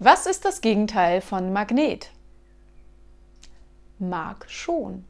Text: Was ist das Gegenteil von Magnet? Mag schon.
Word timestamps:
Was 0.00 0.26
ist 0.26 0.44
das 0.44 0.60
Gegenteil 0.60 1.20
von 1.20 1.52
Magnet? 1.52 2.10
Mag 4.00 4.44
schon. 4.48 5.04